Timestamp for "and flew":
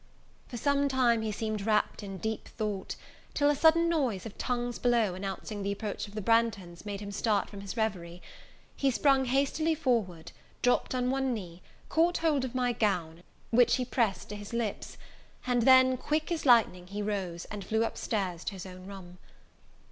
17.51-17.83